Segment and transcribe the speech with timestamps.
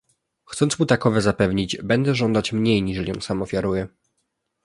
[0.45, 3.87] "Chcąc mu takowe zapewnić, będę żądać mniej niżeli on sam ofiaruje."